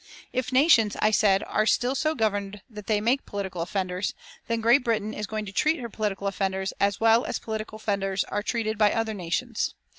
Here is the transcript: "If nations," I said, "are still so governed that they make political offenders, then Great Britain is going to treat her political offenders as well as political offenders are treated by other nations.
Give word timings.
"If 0.33 0.51
nations," 0.51 0.97
I 0.99 1.11
said, 1.11 1.43
"are 1.43 1.67
still 1.67 1.93
so 1.93 2.15
governed 2.15 2.63
that 2.67 2.87
they 2.87 2.99
make 2.99 3.27
political 3.27 3.61
offenders, 3.61 4.15
then 4.47 4.59
Great 4.59 4.83
Britain 4.83 5.13
is 5.13 5.27
going 5.27 5.45
to 5.45 5.51
treat 5.51 5.79
her 5.79 5.89
political 5.89 6.25
offenders 6.25 6.71
as 6.79 6.99
well 6.99 7.23
as 7.23 7.37
political 7.37 7.75
offenders 7.75 8.23
are 8.23 8.41
treated 8.41 8.79
by 8.79 8.93
other 8.93 9.13
nations. 9.13 9.75